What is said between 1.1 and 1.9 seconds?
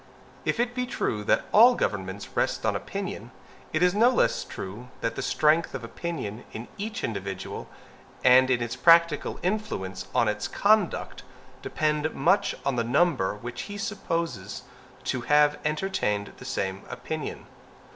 that all